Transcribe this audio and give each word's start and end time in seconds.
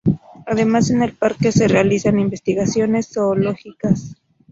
Además 0.47 0.89
en 0.89 1.03
el 1.03 1.13
parque 1.13 1.51
se 1.51 1.67
realizan 1.67 2.17
investigaciones 2.17 3.07
zoológicas. 3.13 4.15